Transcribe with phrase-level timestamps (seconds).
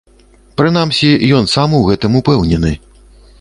[0.61, 1.09] Прынамсі,
[1.41, 2.73] ён сам у гэтым упэўнены.